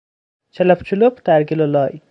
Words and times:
چلپ 0.53 0.79
چلوپ 0.87 1.19
در 1.25 1.43
گل 1.49 1.61
و 1.61 1.67
لای 1.73 1.93